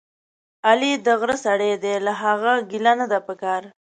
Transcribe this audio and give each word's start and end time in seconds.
علي 0.69 0.91
دغره 1.07 1.35
سړی 1.45 1.71
دی، 1.83 1.93
له 2.05 2.13
هغه 2.23 2.53
ګیله 2.69 2.93
نه 2.99 3.05
ده 3.11 3.19
پکار. 3.27 3.61